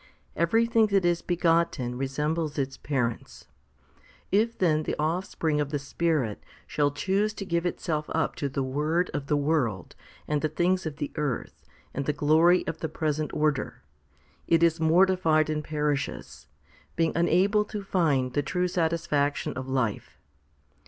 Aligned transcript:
Everything 0.35 0.87
that 0.87 1.05
is 1.05 1.21
begotten 1.21 1.95
resembles 1.95 2.57
its 2.57 2.75
parents. 2.75 3.45
If 4.31 4.57
then 4.57 4.81
the 4.81 4.95
offspring 4.97 5.61
of 5.61 5.69
the 5.69 5.77
Spirit 5.77 6.41
shall 6.65 6.89
choose 6.89 7.35
to 7.35 7.45
give 7.45 7.67
itself 7.67 8.07
up 8.09 8.33
to 8.37 8.49
the 8.49 8.63
word 8.63 9.11
of 9.13 9.27
the 9.27 9.37
world 9.37 9.95
and 10.27 10.41
the 10.41 10.49
things 10.49 10.87
of 10.87 10.95
the 10.95 11.11
earth 11.17 11.63
and 11.93 12.07
the 12.07 12.13
glory 12.17 12.65
of 12.65 12.79
the 12.79 12.89
present 12.89 13.31
order, 13.31 13.83
it 14.47 14.63
is 14.63 14.79
mortified 14.79 15.51
and 15.51 15.63
perishes, 15.63 16.47
being 16.95 17.11
unable 17.15 17.63
to 17.65 17.83
find 17.83 18.33
the 18.33 18.41
true 18.41 18.67
satisfaction 18.67 19.53
of 19.53 19.67
life. 19.69 20.17